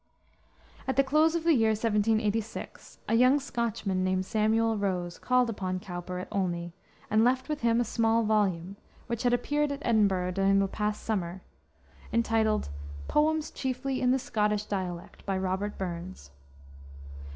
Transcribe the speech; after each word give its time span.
At 0.87 0.95
the 0.95 1.03
close 1.03 1.35
of 1.35 1.43
the 1.43 1.53
year 1.53 1.69
1786 1.73 2.97
a 3.07 3.13
young 3.13 3.39
Scotchman, 3.39 4.03
named 4.03 4.25
Samuel 4.25 4.75
Rose, 4.75 5.19
called 5.19 5.47
upon 5.47 5.79
Cowper 5.79 6.17
at 6.17 6.27
Olney, 6.31 6.73
and 7.11 7.23
left 7.23 7.47
with 7.47 7.61
him 7.61 7.79
a 7.79 7.83
small 7.83 8.23
volume, 8.23 8.77
which 9.05 9.21
had 9.21 9.31
appeared 9.31 9.71
at 9.71 9.83
Edinburgh 9.85 10.31
during 10.31 10.57
the 10.57 10.67
past 10.67 11.03
summer, 11.03 11.41
entitled 12.11 12.69
Poems 13.07 13.51
chiefly 13.51 14.01
in 14.01 14.09
the 14.09 14.17
Scottish 14.17 14.65
Dialect, 14.65 15.23
by 15.27 15.37
Robert 15.37 15.77
Burns. 15.77 16.31